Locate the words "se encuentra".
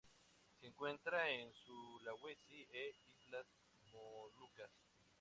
0.59-1.29